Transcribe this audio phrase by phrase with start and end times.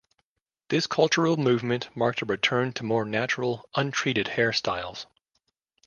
[0.69, 5.05] This cultural movement marked a return to more natural, untreated hairstyles.